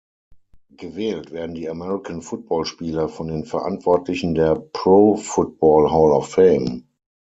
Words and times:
Gewählt 0.71 1.29
werden 1.31 1.53
die 1.53 1.69
American-Football-Spieler 1.69 3.07
von 3.07 3.27
den 3.27 3.45
Verantwortlichen 3.45 4.33
der 4.33 4.55
Pro 4.55 5.15
Football 5.15 5.91
Hall 5.91 6.11
of 6.13 6.29
Fame. 6.31 6.87